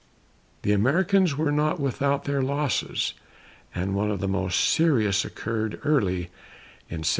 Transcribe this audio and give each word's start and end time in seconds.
The 0.63 0.71
Americans 0.71 1.37
were 1.37 1.51
not 1.51 1.79
without 1.79 2.23
their 2.23 2.41
losses, 2.41 3.13
and 3.75 3.93
one 3.93 4.09
of 4.09 4.19
the 4.19 4.27
most 4.27 4.59
serious 4.59 5.23
occurred 5.23 5.79
early 5.85 6.21
in 6.89 7.05
1778. 7.05 7.07